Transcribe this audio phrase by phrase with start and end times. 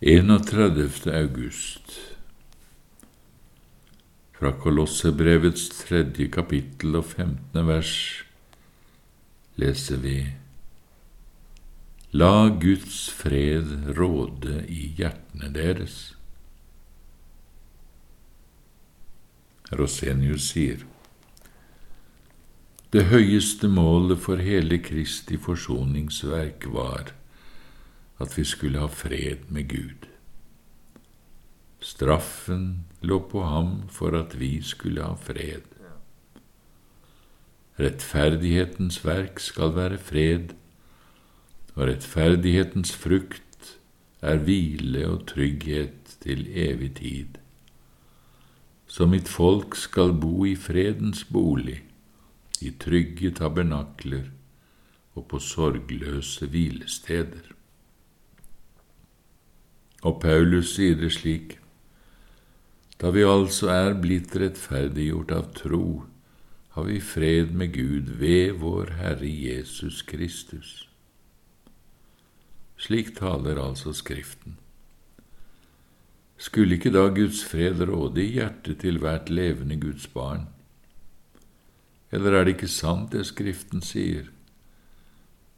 [0.00, 1.06] 31.
[1.06, 1.90] august
[4.38, 7.96] Fra Kolossebrevets tredje kapittel og femtende vers
[9.58, 10.14] leser vi
[12.14, 15.98] La Guds fred råde i hjertene deres.
[19.74, 20.86] Rosenius sier
[22.94, 27.18] Det høyeste målet for hele Kristi forsoningsverk var
[28.18, 30.08] at vi skulle ha fred med Gud.
[31.80, 35.66] Straffen lå på ham for at vi skulle ha fred.
[37.78, 40.54] Rettferdighetens verk skal være fred,
[41.76, 43.76] og rettferdighetens frukt
[44.20, 47.38] er hvile og trygghet til evig tid.
[48.88, 51.84] Så mitt folk skal bo i fredens bolig,
[52.60, 54.26] i trygge tabernakler
[55.14, 57.57] og på sorgløse hvilesteder.
[60.06, 61.56] Og Paulus sier det slik,
[62.98, 65.86] da vi altså er blitt rettferdiggjort av tro,
[66.74, 70.88] har vi fred med Gud ved vår Herre Jesus Kristus.
[72.78, 74.58] Slik taler altså Skriften.
[76.38, 80.46] Skulle ikke da Guds fred råde i hjertet til hvert levende Guds barn?
[82.14, 84.30] Eller er det ikke sant det Skriften sier,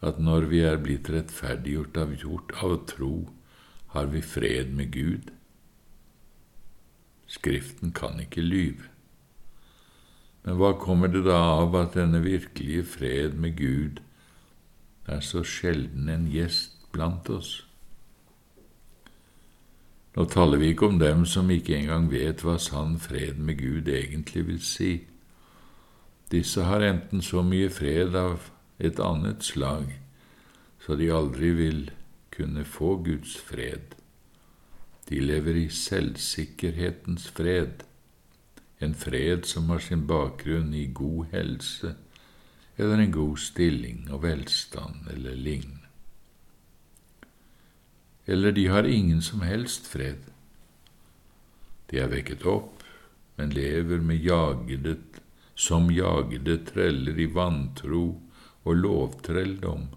[0.00, 3.14] at når vi er blitt rettferdiggjort av, gjort av tro,
[3.92, 5.32] har vi fred med Gud.
[7.26, 8.88] Skriften kan ikke lyve.
[10.42, 14.00] Men hva kommer det da av at denne virkelige fred med Gud
[15.06, 17.60] er så sjelden en gjest blant oss?
[20.16, 23.88] Nå taler vi ikke om dem som ikke engang vet hva sann fred med Gud
[23.88, 24.92] egentlig vil si.
[26.32, 29.88] Disse har enten så mye fred av et annet slag,
[30.84, 31.82] så de aldri vil
[32.42, 33.94] kunne få Guds fred.
[35.08, 37.84] De lever i selvsikkerhetens fred,
[38.82, 41.94] en fred som har sin bakgrunn i god helse
[42.76, 45.78] eller en god stilling og velstand eller lign.
[48.26, 50.26] Eller de har ingen som helst fred.
[51.90, 52.82] De er vekket opp,
[53.38, 54.96] men lever med jagede,
[55.54, 58.06] som jagede treller i vantro
[58.64, 59.90] og lovtrelldom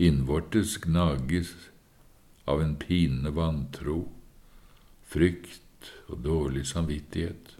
[0.00, 1.50] innvortes gnages
[2.44, 4.08] av en pinende vantro,
[5.04, 7.50] frykt og dårlig samvittighet.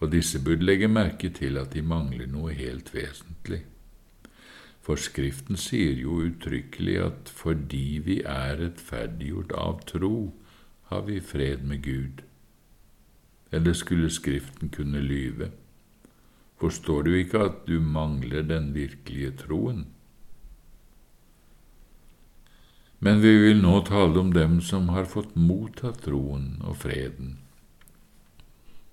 [0.00, 3.60] Og disse burde legge merke til at de mangler noe helt vesentlig.
[4.82, 10.32] For Skriften sier jo uttrykkelig at fordi vi er rettferdiggjort av tro,
[10.90, 12.24] har vi fred med Gud.
[13.54, 15.52] Eller skulle Skriften kunne lyve?
[16.58, 19.86] Forstår du ikke at du mangler den virkelige troen?
[23.00, 27.38] Men vi vil nå tale om dem som har fått mottatt troen og freden,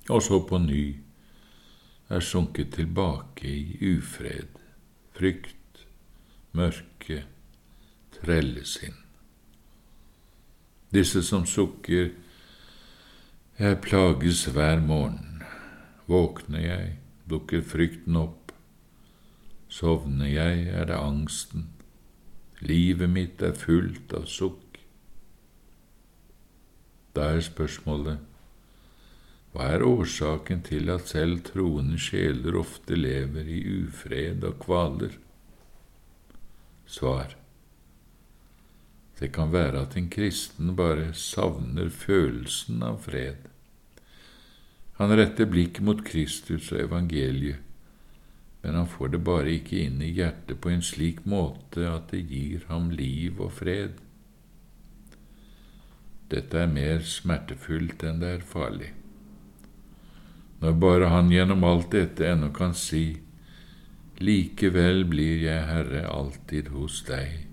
[0.08, 0.84] og så på ny
[2.08, 4.62] er sunket tilbake i ufred,
[5.18, 5.84] frykt,
[6.56, 7.26] mørke,
[8.16, 8.96] trellesinn.
[10.96, 12.14] Disse som sukker,
[13.60, 15.42] jeg plages hver morgen.
[16.08, 16.92] Våkner jeg,
[17.28, 18.54] dukker frykten opp.
[19.68, 21.68] Sovner jeg, er det angsten.
[22.62, 24.80] Livet mitt er fullt av sukk.
[27.14, 28.24] Da er spørsmålet
[29.54, 35.16] hva er årsaken til at selv troende sjeler ofte lever i ufred og kvaler?
[36.86, 37.34] Svar
[39.18, 43.48] Det kan være at en kristen bare savner følelsen av fred.
[45.02, 47.67] Han retter blikket mot Kristus og evangeliet
[48.68, 52.26] men han får det bare ikke inn i hjertet på en slik måte at det
[52.28, 53.94] gir ham liv og fred.
[56.28, 58.90] Dette er mer smertefullt enn det er farlig.
[60.60, 63.22] Når bare han gjennom alt dette ennå kan si,
[64.20, 67.46] Likevel blir jeg, Herre, alltid hos deg.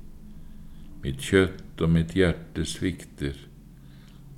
[1.05, 3.39] Mitt kjøtt og mitt hjerte svikter,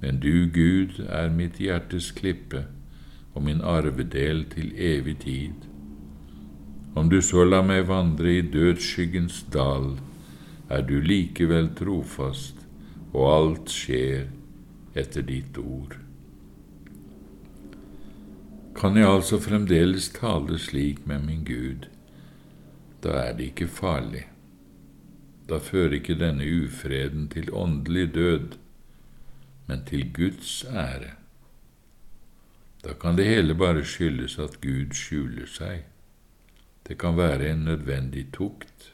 [0.03, 2.67] men du, Gud, er mitt hjertes klippe
[3.33, 5.65] og min arvedel til evig tid.
[6.97, 9.91] Om du så lar meg vandre i dødsskyggens dal,
[10.73, 12.63] er du likevel trofast,
[13.13, 14.23] og alt skjer
[14.97, 15.99] etter ditt ord.
[18.77, 21.85] Kan jeg altså fremdeles tale slik med min Gud,
[23.05, 24.25] da er det ikke farlig.
[25.49, 28.57] Da fører ikke denne ufreden til åndelig død,
[29.69, 31.13] men til Guds ære.
[32.85, 35.85] Da kan det hele bare skyldes at Gud skjuler seg.
[36.87, 38.93] Det kan være en nødvendig tukt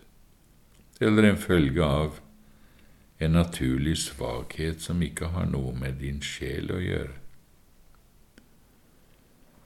[1.00, 2.20] eller en følge av
[3.18, 7.16] en naturlig svakhet som ikke har noe med din sjel å gjøre.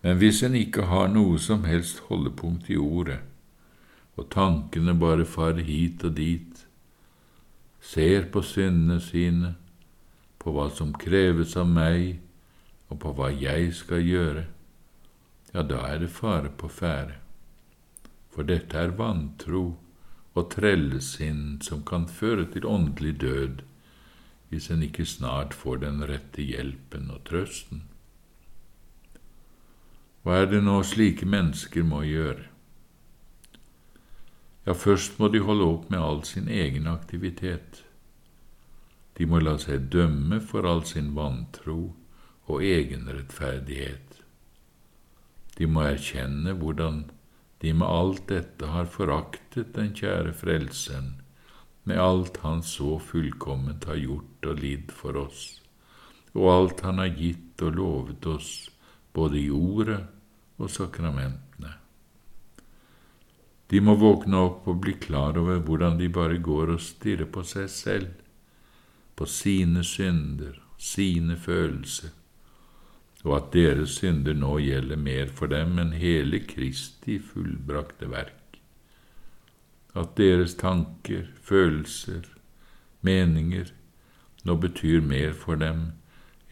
[0.03, 3.21] Men hvis en ikke har noe som helst holdepunkt i ordet,
[4.17, 6.63] og tankene bare farer hit og dit,
[7.81, 9.55] ser på syndene sine,
[10.39, 12.21] på hva som kreves av meg,
[12.89, 14.47] og på hva jeg skal gjøre,
[15.53, 17.19] ja, da er det fare på ferde.
[18.37, 19.65] For dette er vantro
[20.37, 23.63] og trellesinn som kan føre til åndelig død
[24.51, 27.81] hvis en ikke snart får den rette hjelpen og trøsten.
[30.21, 32.45] Hva er det nå slike mennesker må gjøre?
[34.69, 37.83] Ja, først må de holde opp med all sin egen aktivitet.
[39.17, 41.95] De må la seg dømme for all sin vantro
[42.47, 44.21] og egenrettferdighet.
[45.57, 47.07] De må erkjenne hvordan
[47.61, 51.15] de med alt dette har foraktet den kjære Frelseren,
[51.87, 55.63] med alt Han så fullkomment har gjort og lidd for oss,
[56.35, 58.51] og alt Han har gitt og lovet oss,
[59.17, 60.03] både i ordet
[60.59, 61.73] og sakramentene.
[63.67, 67.43] De må våkne opp og bli klar over hvordan de bare går og stirrer på
[67.47, 68.13] seg selv,
[69.17, 72.13] på sine synder, sine følelser,
[73.27, 78.61] og at deres synder nå gjelder mer for dem enn hele Kristi fullbrakte verk,
[79.99, 82.29] at deres tanker, følelser,
[83.03, 83.73] meninger
[84.47, 85.89] nå betyr mer for dem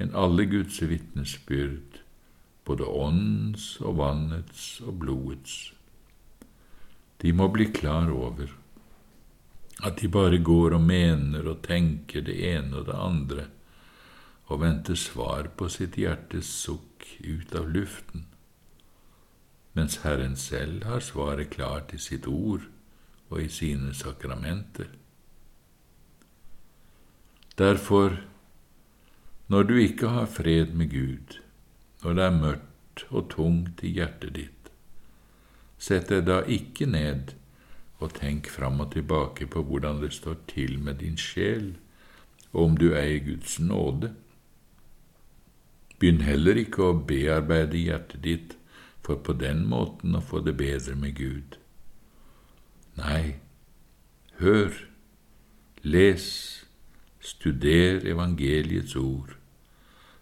[0.02, 2.00] enn alle Guds vitnesbyrd,
[2.66, 5.56] både åndens og vannets og blodets.
[7.22, 8.50] De må bli klar over
[9.84, 13.46] at de bare går og mener og tenker det ene og det andre,
[14.46, 18.26] og vente svar på sitt hjertes sukk ut av luften,
[19.74, 22.68] mens Herren selv har svaret klart i sitt ord
[23.30, 24.90] og i sine sakramenter.
[27.58, 28.20] Derfor,
[29.48, 31.38] når du ikke har fred med Gud,
[32.02, 34.70] når det er mørkt og tungt i hjertet ditt,
[35.78, 37.34] sett deg da ikke ned
[38.02, 41.74] og tenk fram og tilbake på hvordan det står til med din sjel,
[42.52, 44.12] og om du eier Guds nåde.
[45.98, 48.56] Begynn heller ikke å bearbeide hjertet ditt
[49.04, 51.58] for på den måten å få det bedre med Gud.
[52.98, 53.36] Nei,
[54.40, 54.72] hør,
[55.82, 56.26] les,
[57.24, 59.36] studer evangeliets ord,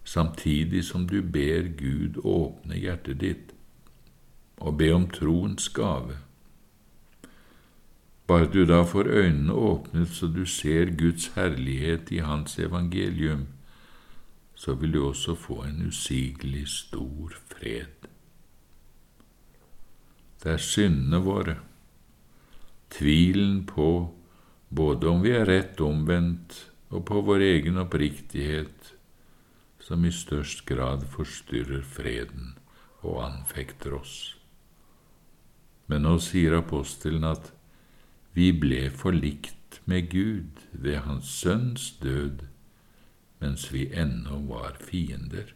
[0.05, 3.55] samtidig som du ber Gud åpne hjertet ditt,
[4.63, 6.21] og be om troens gave.
[8.27, 13.47] Bare du da får øynene åpnet så du ser Guds herlighet i Hans evangelium,
[14.63, 18.05] så vil du også få en usigelig stor fred.
[20.43, 21.57] Det er syndene våre,
[22.95, 23.89] tvilen på
[24.71, 26.61] både om vi er rett omvendt
[26.95, 28.93] og på vår egen oppriktighet,
[29.83, 32.55] som i størst grad forstyrrer freden
[33.03, 34.37] og anfekter oss.
[35.91, 37.51] Men nå sier apostelen at
[38.39, 42.47] vi ble forlikt med Gud ved Hans Sønns død
[43.43, 45.51] mens vi ennå var fiender.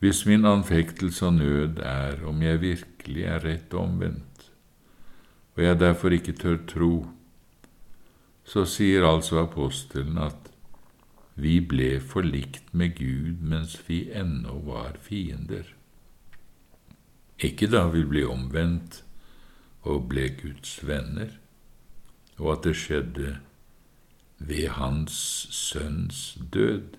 [0.00, 4.46] Hvis min anfektelse og nød er om jeg virkelig er rett omvendt,
[5.54, 6.94] og jeg derfor ikke tør tro,
[8.44, 10.48] så sier altså apostelen at
[11.40, 15.68] vi ble forlikt med Gud mens vi ennå var fiender.
[17.40, 19.02] Ikke da vi ble omvendt
[19.88, 21.36] og ble Guds venner,
[22.40, 23.36] og at det skjedde
[24.40, 25.14] ved Hans
[25.52, 26.96] Sønns død,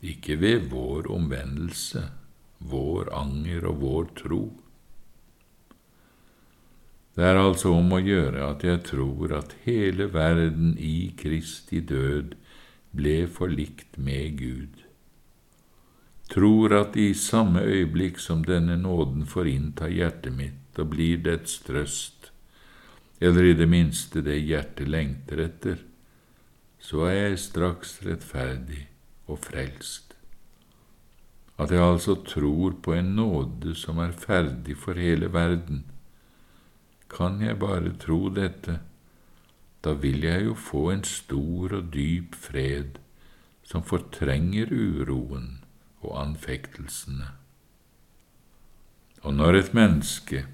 [0.00, 2.04] ikke ved vår omvendelse,
[2.58, 4.44] vår anger og vår tro.
[7.14, 12.34] Det er altså om å gjøre at jeg tror at hele verden i Kristi død
[12.94, 14.82] ble forlikt med Gud.
[16.30, 21.58] Tror at i samme øyeblikk som denne nåden får innta hjertet mitt og blir dets
[21.66, 22.30] trøst,
[23.20, 25.82] eller i det minste det hjertet lengter etter,
[26.84, 28.82] så er jeg straks rettferdig
[29.24, 30.10] og frelst.
[31.56, 35.84] At jeg altså tror på en nåde som er ferdig for hele verden.
[37.08, 38.80] Kan jeg bare tro dette,
[39.84, 42.98] da vil jeg jo få en stor og dyp fred
[43.64, 45.62] som fortrenger uroen
[46.02, 47.30] og anfektelsene.
[49.24, 50.44] Og når et menneske,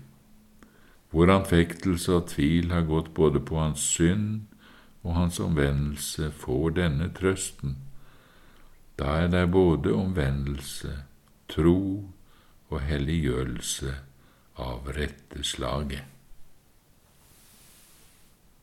[1.10, 4.49] hvor anfektelse og tvil har gått både på hans synd
[5.02, 7.76] og hans omvendelse får denne trøsten,
[9.00, 10.92] da er det både omvendelse,
[11.48, 11.80] tro
[12.70, 13.94] og helliggjørelse
[14.60, 16.04] av rette slaget.